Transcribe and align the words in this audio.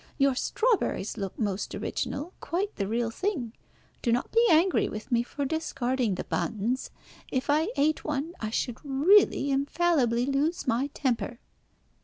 Your 0.17 0.33
strawberries 0.33 1.15
look 1.15 1.37
most 1.37 1.75
original, 1.75 2.33
quite 2.39 2.75
the 2.75 2.87
real 2.87 3.11
thing. 3.11 3.53
Do 4.01 4.11
not 4.11 4.31
be 4.31 4.43
angry 4.49 4.89
with 4.89 5.11
me 5.11 5.21
for 5.21 5.45
discarding 5.45 6.15
the 6.15 6.23
buns. 6.23 6.89
If 7.31 7.51
I 7.51 7.67
ate 7.77 8.03
one, 8.03 8.33
I 8.39 8.49
should 8.49 8.79
really 8.83 9.51
infallibly 9.51 10.25
lose 10.25 10.65
my 10.65 10.87
temper." 10.95 11.37